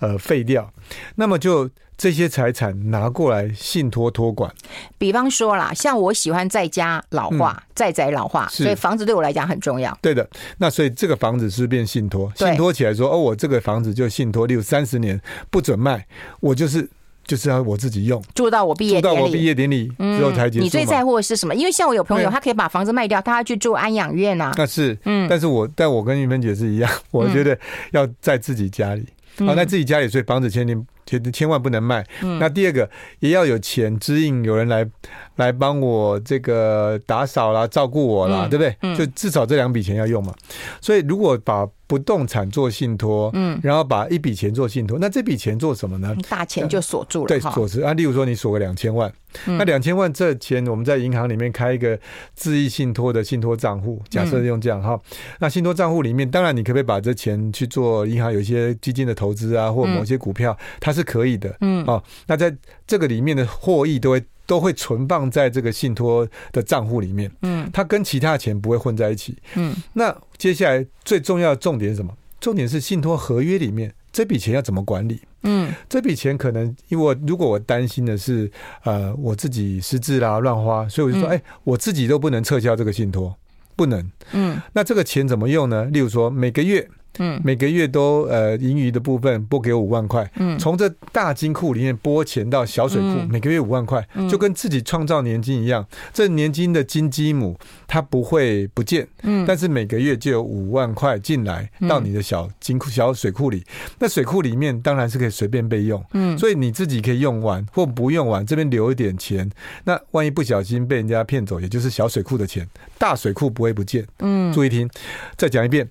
[0.00, 0.72] 呃废掉，
[1.16, 1.70] 那么就。
[1.96, 4.52] 这些财产拿过来信托托管，
[4.98, 9.96] 比方说啦，像我喜欢在家老化，嗯、在宅老化，所以房子对我来讲很重要。
[10.02, 10.28] 对的，
[10.58, 16.04] 那所以这个房子是变信托，信托起来说，哦，我这个房子就信托，例如三十年不准卖，
[16.40, 16.88] 我就是
[17.24, 20.64] 就是要我自己用，住到我毕业，住到我毕业典礼之后才结束。
[20.64, 21.54] 你最在乎的是什么？
[21.54, 24.52] 因为像我有朋友，他可以把房子卖掉，他要去住安养院啊。
[24.56, 27.56] 那是，嗯，但是我但我跟玉芬姐是一样，我觉得
[27.92, 29.06] 要在自己家里，
[29.46, 30.84] 好，在自己家里，所以房子签订。
[31.06, 32.06] 千千万不能卖。
[32.40, 32.90] 那第二个
[33.20, 34.88] 也要有钱支应，有人来
[35.36, 38.96] 来帮我这个打扫啦、照顾我啦，对不对？
[38.96, 40.34] 就至少这两笔钱要用嘛。
[40.80, 46.14] 所以如果把不动产做信托，嗯，然后把一笔钱做信托，那这笔钱做什么呢？
[46.28, 47.92] 大钱就锁住了，对，锁住啊。
[47.92, 49.12] 例如说你锁个两千万，
[49.44, 51.98] 那两千万这钱我们在银行里面开一个
[52.34, 54.98] 自益信托的信托账户，假设用这样哈。
[55.40, 62.54] 那信托账户里面，当然你可不可以把这钱去做银行有一些基金的投资啊，或某些股票，它是可以的，嗯，哦，那在
[62.86, 72.14] 这个里面的获益都会都会存放在这个信托的账户里面，嗯，它跟其他钱不会混在一起，嗯，那接下来最重要的重点是什么？
[72.40, 75.20] 重点是信托合约里面这笔钱要怎么管理？
[75.44, 78.50] 嗯，这笔钱可能因为我如果我担心的是
[78.82, 83.34] 呃我自己失智啦乱花，所以我就说，哎，我自己都不能撤销这个信托，
[83.76, 85.84] 不能，嗯，那这个钱怎么用呢？
[85.86, 86.88] 例如说每个月。
[87.18, 95.86] 嗯，每个月都呃盈余的部分拨给我五万块，嗯，从这大金库里面拨钱到小水库，每个月五万块，就跟自己创造年金一样。
[96.12, 103.64] 这年金的金鸡母它不会不见，嗯，但是每个月就有五万块进来到你的小金库、小水库里。
[103.98, 109.48] 那水库里面当然是可以随便备用，嗯，所以你自己可以用完或不用完，这边留一点钱。
[109.84, 114.06] 那万一不小心被人家骗走，也就是小水库的钱，大水库不会不见。
[114.18, 114.88] 嗯，注意听，
[115.36, 115.88] 再讲一遍。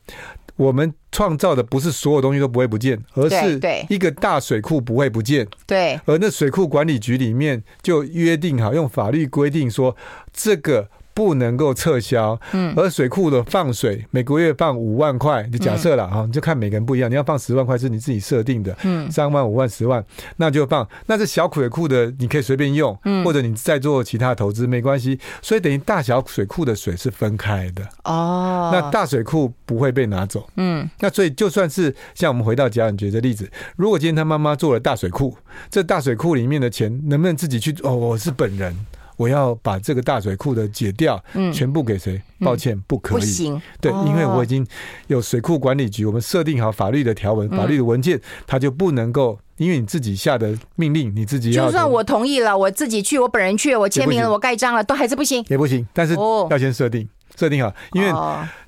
[0.55, 5.47] 我们创造的不是所有东西都不会不见，而是一个大水库不会不见。
[5.65, 9.95] 对，而那水库管理局里面就约定好，用法律规定说
[10.31, 10.89] 这个。
[11.13, 20.03] 不能够撤销，嗯，而水库的放水每个月放五万块，就假设了哈，你就看每个人不一样，你要放十万块是你自己设定的，嗯，三万、五万、十万，
[20.37, 35.37] 那就放，那这小水库的你可以随便用，嗯，或者你再做其他投资没关系，所以等于大小水库的水是分开的，哦，那大水库不会被拿走，嗯，那所以就算是像我们回到家你觉的例子，如果今天他妈妈做了大水库，
[35.69, 37.75] 这大水库里面的钱能不能自己去？
[37.83, 38.75] 哦，我是本人。
[39.23, 42.21] 我要把这个大水库的解掉，嗯，全部给谁？
[42.41, 43.61] 抱歉，不可以，不行。
[43.79, 44.67] 对，因为我已经
[45.07, 51.67] 有水库管理局，我们设定好法律的条文、法律的文件，它就不能够，因为你自己下的命令，你自己要。
[51.67, 55.87] 就算我同意了，我自己去，我本人去，我签名了，我盖章了，都还是不行，也不行。
[55.93, 56.15] 但是
[56.49, 57.07] 要先设定，
[57.37, 58.11] 设定好，因为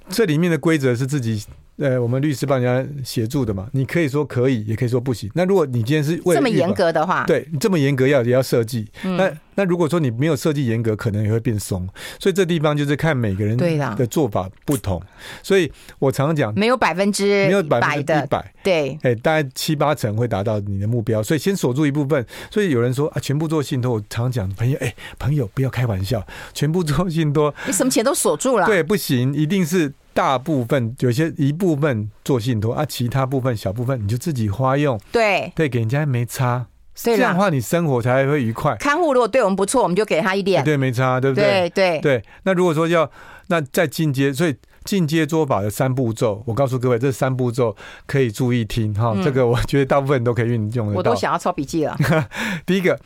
[0.08, 1.44] 这里面的规则是自己。
[1.78, 5.30] 呃，我们律师帮人家协助的嘛，你可以说可以，也可以说不行。
[5.34, 8.88] 那如果你今天是为了这么严格的话，对，你这么严格要也要设计。
[9.04, 11.86] 嗯、那那如果说你没有设计严格，可能也会变松。
[12.18, 15.02] 所以这地方就是看每个人的做法不同。
[15.44, 21.22] 所以我常常讲，没有百分之没有百分之一百，对，哎，大概七八成会达到你的目标。
[21.22, 22.26] 所以先锁住一部分。
[22.50, 29.92] 所以有人说啊，全部做信托，我常常讲朋友，哎，朋友不要开玩笑，全部做信托，你什么钱都锁住了，对，不行，一定是。
[30.16, 38.78] 大部分有些一部分做信托啊，其他部分小部分你就自己花用，对对，给人家没差，这样的话你生活才会愉快。
[38.78, 41.70] 看护如果对我们不错，我们就给他一点，对，没差，对不对？
[41.72, 42.24] 对对对。
[42.44, 43.12] 那如果说要
[43.48, 47.76] 那再进阶，所以进阶做法的三步骤，我告诉各位，这三步骤
[48.08, 49.14] 可以注意听哈。
[49.22, 50.98] 这个我觉得大部分都可以运用得到。
[50.98, 51.98] 我都想要抄笔记了。
[52.66, 52.98] 第一个，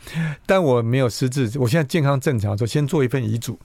[0.46, 3.58] 但我没有失智，我现在健康正常，就先做一份遗嘱。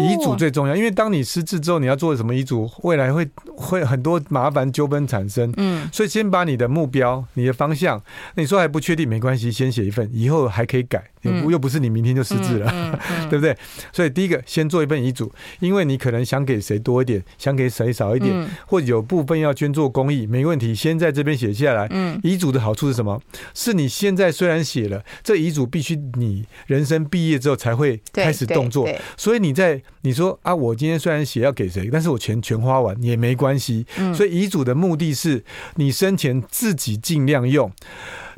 [0.00, 5.52] 遗嘱最重要，因为当你失智之后，你要做什么遗嘱，未来会会很多麻烦纠纷产生。
[5.56, 8.02] 嗯，所以先把你的目标、你的方向，
[8.34, 11.11] 你说还不确定没关系，先写一份，以后还可以改。
[11.22, 12.98] 又不是你明天就失智了，
[13.30, 13.56] 对不对？
[13.92, 21.88] 所以第一个先做一份遗嘱，因为你可能想给谁多一点，想给谁少一点，或者有部分要捐做公益，没问题，先在这边写下来。
[22.22, 23.20] 遗嘱的好处是什么？
[23.54, 33.86] 是你现在虽然写了，这遗嘱必须你人生毕业之后才会开始动作，所以你在你说啊，我今天虽然写要给谁，但是我钱全花完也没关系。
[34.14, 35.44] 所以遗嘱的目的是
[35.76, 37.70] 你生前自己尽量用。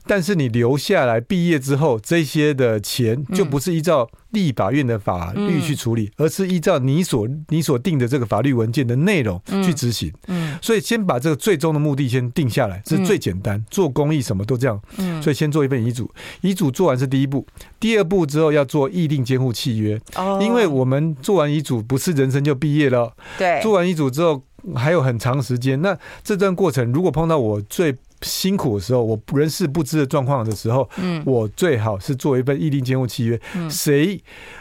[0.07, 10.13] 但是你留下来毕业之后，这些的钱就不是依照立法院的法律去处理，而是依照你所你所定的这个法律文件的内容去执行。
[10.27, 13.63] 嗯，所以先把这个最终的目的先定下来，是最简单。
[13.71, 14.81] 做公益什么都这样。
[14.99, 16.11] 嗯，所以先做一份遗嘱，
[16.43, 17.47] 遗嘱做完是第一步，
[17.81, 20.01] 第二步之后要做议定监护契约。
[20.17, 23.13] 哦，因为我们做完遗嘱不是人生就毕业了。
[23.39, 24.43] 对，做完遗嘱之后
[24.75, 25.81] 还有很长时间。
[25.81, 34.21] 那这段过程如果碰到我最辛苦的时候，我人事不知的状况的时候，嗯，我最好是做一份议定监护契约，嗯，谁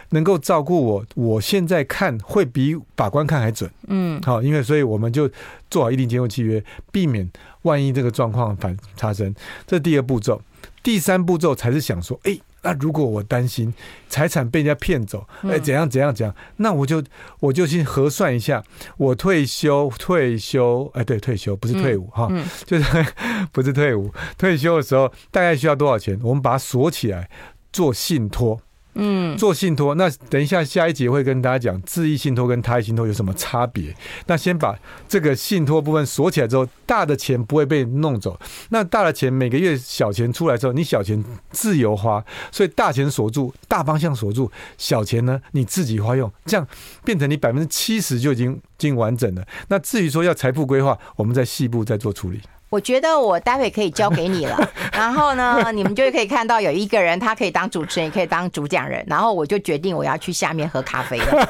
[0.10, 5.28] 能够照顾我，我现在看会比法官看还准，嗯，好，因为所以我们就
[5.72, 7.28] 做好议定监护契约，避免
[7.64, 9.34] 万一这个状况反发生，
[9.66, 10.42] 这是第二步骤，
[10.84, 12.38] 第三步骤才是想说，哎。
[12.64, 13.74] 那如果我担心
[14.10, 16.34] 财产被人家骗走，哎，怎样怎样怎样？
[16.58, 17.04] 那我就
[17.40, 18.64] 我就先核算一下，
[18.98, 22.28] 我退休退休，哎，对，退休不是退伍哈，
[22.66, 23.06] 就是
[23.52, 26.20] 不是退伍，退休的时候大概需要多少钱？
[26.24, 27.30] 我们把它锁起来
[27.72, 28.60] 做信托。
[28.96, 33.96] 嗯，做信托，那等一下下一节会跟大家讲自益信托跟他益信托有什么差别。
[34.28, 34.78] 那先把
[35.08, 38.40] 这个信托部分锁起来之后，大的钱不会被弄走。
[38.70, 46.68] 那大的钱每个月小钱出来之后，你小钱自由花，所以大钱锁住，大方向锁住，小钱呢你自己花用，这样
[47.04, 49.44] 变成你百分之七十就已经已经完整了。
[49.70, 52.40] 那至于说要财富规划，我们在细部再做处理。
[52.74, 54.58] 我觉得我待会可以交给你了，
[54.94, 61.48] 然后呢，你们就可以看到有一个人，他可以当主持人，也可以当主讲人，然后我就决定我要去下面喝咖啡了。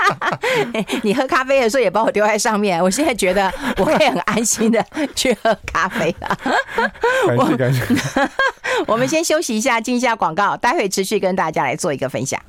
[1.04, 4.82] 你喝咖啡的时候也把我丢在上面，我现在觉得我可以很安心的
[5.14, 6.38] 去喝咖啡了。
[7.26, 7.82] 感谢感谢。
[8.88, 12.40] 我们先休息一下，进一下广告，待会持续跟大家来做一个分享。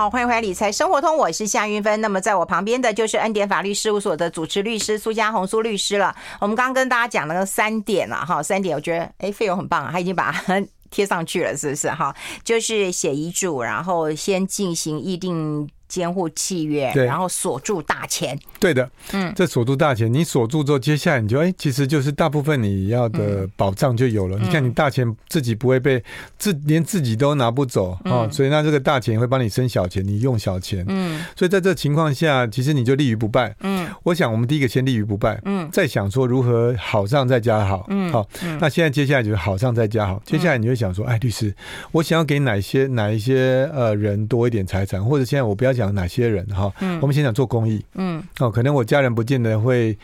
[0.00, 2.00] 好，欢迎回来《理财生活通》，我是夏云芬。
[2.00, 6.16] 那么，在我旁边的就是恩典法律事务所的主持律师苏家红苏律师了。
[6.40, 10.58] 我们刚刚跟大家讲了三点了，哈，三点，我觉得，哎，费用很棒啊，他已经把它
[10.88, 11.90] 贴上去了，是不是？
[11.90, 15.68] 哈，就是写遗嘱，然后先进行议定。
[15.90, 18.38] 监护契约，然后锁住大钱。
[18.60, 24.38] 对的，嗯，这锁住大钱，你锁住之后，接下来你就哎，其实就是大部分你要的保障就有了。
[24.38, 26.02] 嗯、你看，你大钱自己不会被
[26.38, 30.84] 自连自己都拿不走啊、嗯哦，所以那这个大钱会帮你生小钱，你用小钱。
[30.86, 33.56] 嗯，所以在这情况下，其实你就立于不败。
[33.60, 35.40] 嗯，我想我们第一个先立于不败。
[35.44, 37.86] 嗯，再想说如何好上再加好。
[37.88, 38.28] 嗯，好，
[38.60, 40.22] 那现在接下来就是好上再加好。
[40.24, 41.52] 接下来你会想说，哎，律师，
[41.92, 45.79] 我想要给哪些哪一些呃人多一点财产，或者现在我不要。
[45.80, 46.70] 讲哪些人哈？
[46.80, 47.82] 嗯，我们先讲做公益。
[47.94, 49.96] 嗯，哦，可能我家人不见得会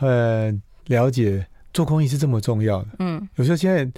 [0.00, 0.52] 呃
[0.88, 2.88] 了解做公益是这么重要的。
[2.98, 3.88] 嗯，有时候现在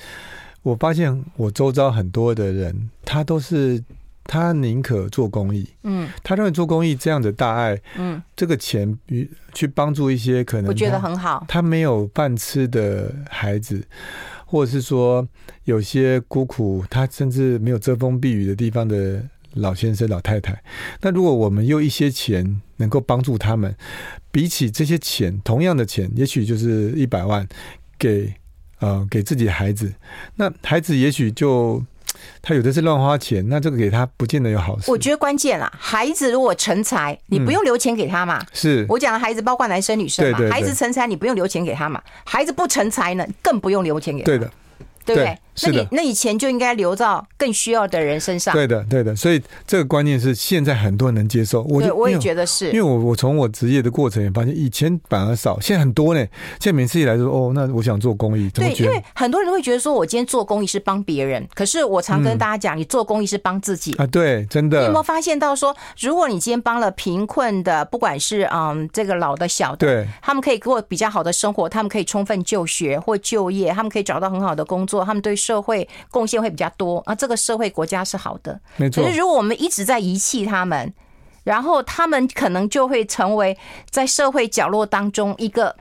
[0.62, 3.83] 我发现我周遭很多的人，他都是
[4.24, 5.68] 他宁可做公益。
[5.83, 13.85] 嗯，他认为做公益这样的大爱，嗯，这个钱与去帮助一些可能我觉得很好，他没有饭吃的孩子，
[14.46, 15.26] 或者是说
[15.64, 19.22] 有些孤苦，他甚至没有遮风避雨的地方的。
[19.54, 20.62] 老先生、老太太，
[21.00, 23.74] 那如果我们用一些钱能够帮助他们，
[24.30, 27.46] 比起这些钱，同样的钱，也许就是一百万
[27.98, 28.32] 给
[28.80, 29.92] 呃给自己的孩子，
[30.37, 31.82] 那孩子也许就
[32.42, 34.90] 他有的是乱花钱，那这个给他不见得有好事。
[34.90, 38.38] 我觉得关键啦，孩子如果成才，你不用留钱给他嘛。
[38.40, 40.38] 嗯、是我讲的孩子，包括男生女生嘛。
[40.50, 42.02] 孩子成才，你不用留钱给他嘛。
[42.24, 44.26] 孩子不成才呢，更不用留钱给他。
[44.26, 44.50] 对的，
[45.04, 45.38] 对不对？
[45.64, 48.54] 那你那你钱就应该留到更需要的人身上。
[48.54, 49.14] 对的，对的。
[49.16, 51.62] 所以这个观念是现在很多人能接受。
[51.64, 56.20] 我就我也觉得是，因为我我从我职业的过程也发现，以前反而少，现在很多呢。
[56.60, 64.06] 现在每次一来说，哦，那我想做公益，对，因为很多人会觉得说，我今天做公益是帮别人，可是我常跟大家讲，你做公益是帮自己啊。
[64.06, 64.78] 对，真的。
[64.80, 79.02] 你有没有发现到说，如果你今天帮了贫困的，不管是嗯这个老的小的，对，他们可以过比较好的生活，他们可以充分就学或就业，他们可以找到很好的工作，他们对社会贡献会比较多啊，这个社会国家是好的，没错。
[79.02, 80.92] 可是如果我们一直在遗弃他们，
[81.44, 83.56] 然后他们可能就会成为
[83.88, 85.74] 在社会角落当中一个，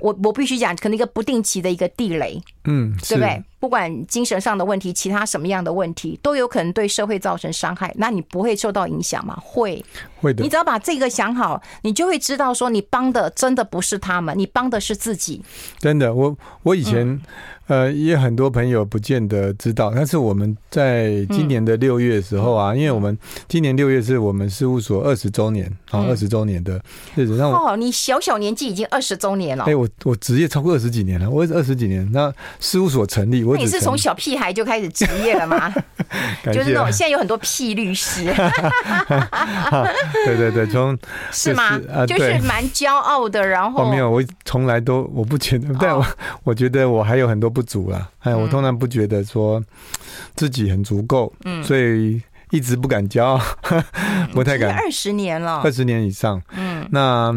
[0.00, 3.42] 我我必须讲，可能一个不定期的一个地雷，嗯，对不对？
[3.58, 7.90] 不管精神上的问题，其他什么样的问题，都有可能对社会造成伤害。
[7.96, 9.34] 那你不会受到影响吗？
[9.42, 9.82] 会，
[10.20, 10.42] 会的。
[10.42, 15.42] 你只要把这个想好，你就会知道说，你帮的真的不是他们，你帮的是自己。
[15.78, 17.08] 真的，我我以前。
[17.08, 17.22] 嗯
[17.66, 23.16] 呃，也很多朋友不见得知道，但是我们在今年的六月的时候啊，嗯、因为我们
[23.48, 26.80] 今年六月是我们事务所二十周年，好、嗯，二十周年的
[27.14, 27.36] 日子。
[27.36, 29.64] 那我哦，你小小年纪已经二十周年了。
[29.64, 32.06] 哎、欸，我我职业超过二十几年了，我也是二十几年。
[32.12, 35.72] 那事务所成立，我我你是从小屁孩就开始职业了吗？
[36.52, 38.24] 就是那种 现在有很多屁律师。
[40.26, 40.96] 对对对，从
[41.32, 41.78] 是吗？
[42.06, 46.06] 就是蛮骄傲的，然后没有，我从来都我不觉得，但我
[46.44, 48.10] 我觉得我还有很多不足啦。
[48.18, 49.62] 哎，我通常不觉得说
[50.34, 53.40] 自己很足够，嗯，所以一直不敢骄傲，
[54.32, 54.76] 不太敢。
[54.76, 57.32] 二十年了，二十年以上，嗯，那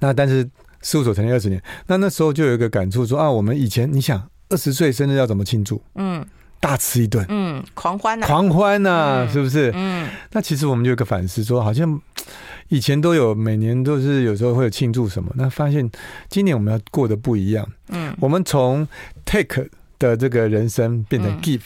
[0.00, 0.48] 那但是
[0.82, 5.82] 事务所成立二十年，那那时候就有一个感触说啊，我们以前你想二十岁生日要怎么庆祝？
[5.94, 6.24] 嗯。
[6.60, 9.70] 大吃一顿，嗯，狂欢呐，狂欢呐，是不是？
[9.74, 12.00] 嗯，那其实我们就有个反思，说好像
[12.68, 15.90] 以前都有，每年都是有时候会有庆祝什么，那发现
[16.28, 17.66] 今年我们要过得不一样。
[17.88, 18.86] 嗯，我们从
[19.24, 21.62] take 的这个人生变成 give。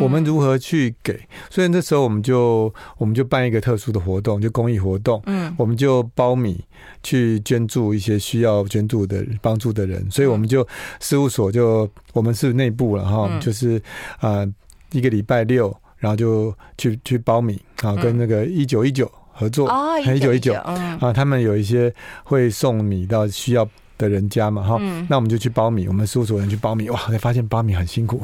[0.00, 1.18] 我们如何去给？
[1.50, 5.20] 所以那时候我们就我们就办一个特殊的活动，就公益活动。
[5.26, 6.64] 嗯，我们就包米
[7.02, 10.08] 去捐助一些需要捐助的帮助的人。
[10.08, 10.64] 所以我们就
[11.00, 13.82] 事务所就我们是内部了哈，就是
[14.20, 14.46] 啊
[14.92, 21.92] 一个礼拜六，然后就去去包米啊，跟那个一九一九合作啊，一九一九啊，他们有一些
[22.24, 23.68] 会送米到需要。
[24.02, 24.78] 的人家嘛，哈，
[25.08, 28.20] 那我们就去包米，我们事务所人去包米，哇，才发现包米很辛苦，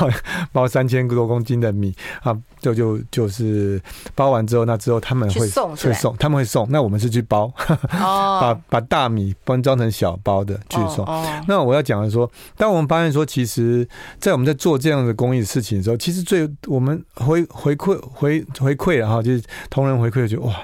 [0.52, 3.80] 包三千多公斤的米啊，就就就是
[4.14, 7.52] 包完之后，那之后他们会送，会送，他们会送，那我们是去包，
[7.90, 11.06] 把把大米包装成小包的去送。
[11.48, 20.54] 那我要讲的说，当我们发现说，其实，在我们在做这样的公益事情的时候，其实最我们回回馈回回馈了哈，就是同仁回馈，就哇，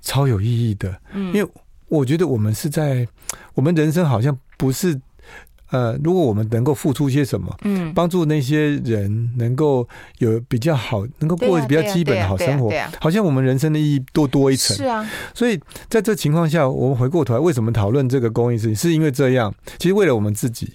[0.00, 1.48] 超有意义的，因为。
[1.92, 3.06] 我觉得我们是在
[3.54, 4.98] 我们人生好像不是
[5.70, 9.86] 呃，如果我们能够付出些什么，嗯，帮助那些人能够
[10.18, 12.70] 有比较好，能够过比较基本的好生活，
[13.00, 14.76] 好像我们人生的意义多多一层。
[14.76, 18.74] 是啊，所以在这情况下，我们回过头来，为什么讨论这个公益事情？
[18.74, 20.72] 是因为这样，其实为了我们自己。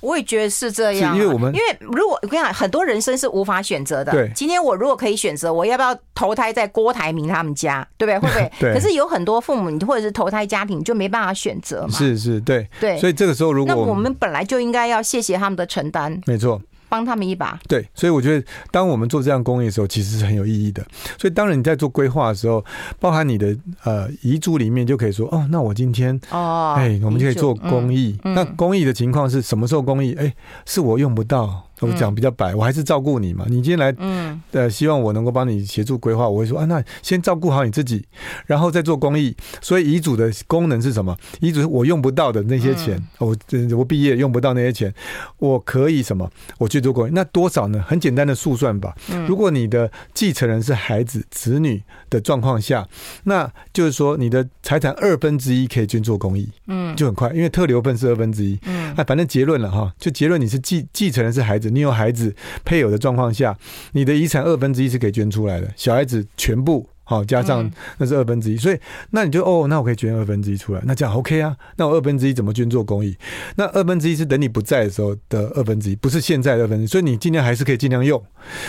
[0.00, 4.12] 我也觉得是这样，因为我们因为如果我跟你讲，很多人生是无法选择的。
[4.12, 8.18] 对，今天我如果可以选择，我要不要投胎在郭台铭他们家，对不对？
[8.18, 8.52] 会不会？
[8.60, 8.74] 对。
[8.74, 11.90] 可是有很多父母或者是投胎家庭就没办法选择嘛。
[11.90, 12.98] 是是，对对。
[12.98, 16.20] 所以这个时候，如果那我们本来就应该要谢谢他们的承担。
[16.26, 16.60] 没错。
[16.90, 20.84] 帮他们一把，对，所以我觉得，当我们做这样公益的时候，其实是很有意义的。
[21.16, 22.62] 所以，当然你在做规划的时候，
[22.98, 28.18] 包含你的呃遗嘱里面，就可以说，哦，那我今天哦，哎，我们就可以做公益。
[28.24, 30.12] 嗯嗯、那公益的情况是什么时候公益？
[30.14, 30.34] 哎，
[30.66, 31.69] 是我用不到。
[31.80, 33.44] 我讲比较白，我还是照顾你嘛。
[33.48, 36.28] 你今天来，嗯，呃，希望我能够帮你协助规划。
[36.28, 38.04] 我会说啊，那先照顾好你自己，
[38.46, 39.34] 然后再做公益。
[39.62, 41.16] 所以遗嘱的功能是什么？
[41.40, 43.28] 遗嘱是我用不到的那些钱，嗯、
[43.70, 44.92] 我我毕业用不到那些钱，
[45.38, 46.30] 我可以什么？
[46.58, 47.10] 我去做公益。
[47.14, 47.82] 那多少呢？
[47.86, 48.94] 很简单的速算吧。
[49.26, 52.86] 如果你的继承人是孩子、子女的状况下，
[53.24, 61.69] 那就是说你的财产二分之一可以捐做公益，嗯，就很快，因为特留份是二分之一，嗯，那反正结论了哈，就结论你是继继承人是孩子。
[61.70, 63.56] 你有孩子配偶的状况下，
[63.92, 65.72] 你的遗产二分之一是可以捐出来的。
[65.76, 68.78] 小孩子全部好加上那是二分之一，所以
[69.10, 71.56] 那你就哦，那我可以捐二分之一出来，那这样 OK 啊？
[71.74, 73.16] 那我二分之一怎么捐做公益？
[73.56, 78.22] 那二分之一是等你不在的时候的二分之一，不是现在的二分之一，所以你尽量还是可以尽量用。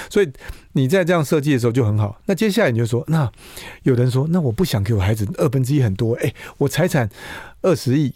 [0.10, 0.30] 所以
[0.74, 2.20] 你在这样设计的时候就很好。
[2.26, 3.32] 那接下来你就说，那
[3.84, 7.08] 有人说，那我不想给我孩子二分之一很多，哎，我财产。
[7.64, 8.12] 二十亿，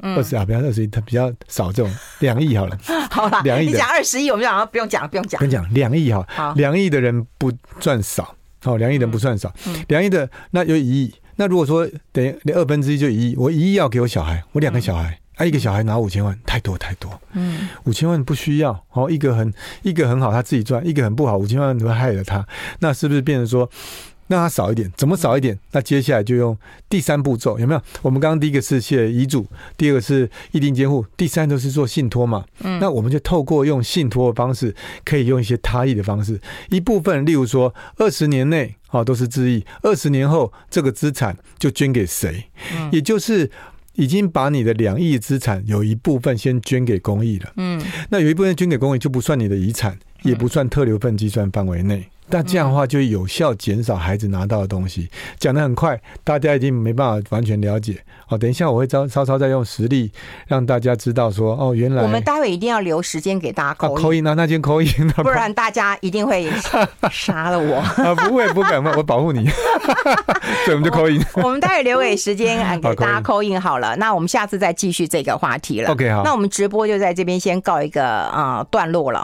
[0.00, 2.76] 二十啊，不要二十亿，他比较少，这种两亿好了。
[3.08, 3.68] 好了，两亿。
[3.68, 5.38] 你讲二十亿，我们讲不用讲了，不用讲。
[5.38, 9.52] 跟你讲，两亿哈，两亿的人不赚少，好，两亿人不算少，
[9.88, 19.52] 两亿的那有一亿，那如果说等于二分之一就一亿，我一亿要给我小孩，我两个小孩，啊，一个小孩拿五千万，太多太多，嗯，五千万不需要，哦，一个很
[19.82, 22.46] 一个很好，他自己赚，一个很不好，五千万你会害了他，
[22.80, 23.70] 那是不是变成说？
[24.30, 25.58] 那它少一点，怎么少一点？
[25.72, 26.56] 那接下来就用
[26.88, 27.82] 第三步骤，有没有？
[28.00, 29.44] 我们刚刚第一个是写遗嘱，
[29.76, 32.44] 第二个是意定监护，第三都是做信托嘛。
[32.60, 34.72] 嗯，那我们就透过用信托的方式，
[35.04, 42.44] 可以用一些他意的方式，一部分，例如说二十年内啊都是自意，二十年后这个资产就捐给谁？
[42.72, 43.50] 嗯，也就是
[43.94, 47.52] 已经把你的两亿资产有一部分先捐给公益了。
[47.56, 52.08] 嗯，那有一部分捐给公益就不算你的遗产，也不算特留份计算范围内。
[52.30, 55.08] 那这样的话，就有效减少孩子拿到的东西。
[55.38, 57.96] 讲的很快，大家已经没办法完全了解。
[58.28, 60.10] 哦，等一下我会稍稍稍再用实例
[60.46, 66.48] 让大家知道说，哦，原来我们待会一定要留时间给大家扣扣印啊，那先扣音，不然大家一定会
[67.10, 68.14] 杀了我 啊！
[68.14, 69.48] 不会，不敢，我保护你。
[70.64, 71.20] 所以我们就扣音。
[71.34, 73.96] 我们待会留给时间给大家扣音好了。
[73.96, 75.90] 那我们下次再继续这个话题了。
[75.90, 76.22] OK，好。
[76.22, 79.18] 那我们直播就在这边先告一个啊段落了。